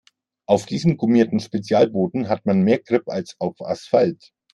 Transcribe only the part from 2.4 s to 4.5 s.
man mehr Grip als auf Asphalt.